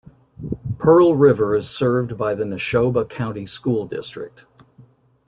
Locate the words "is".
1.53-1.69